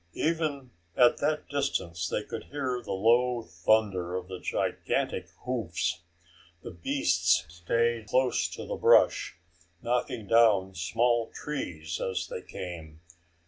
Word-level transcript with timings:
Even 0.15 0.71
at 0.97 1.17
that 1.19 1.47
distance 1.47 2.07
they 2.09 2.23
could 2.23 2.45
hear 2.45 2.81
the 2.81 2.91
low 2.91 3.43
thunder 3.43 4.15
of 4.15 4.29
the 4.29 4.39
gigantic 4.39 5.27
hooves. 5.45 6.01
The 6.63 6.71
beasts 6.71 7.45
stayed 7.49 8.07
close 8.07 8.47
to 8.55 8.65
the 8.65 8.77
brush, 8.77 9.35
knocking 9.83 10.25
down 10.25 10.73
small 10.73 11.29
trees 11.35 12.01
as 12.01 12.25
they 12.29 12.41
came. 12.41 13.01